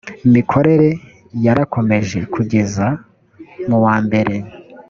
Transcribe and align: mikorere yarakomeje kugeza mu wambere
mikorere 0.33 0.89
yarakomeje 1.45 2.19
kugeza 2.33 2.85
mu 3.67 3.77
wambere 3.83 4.35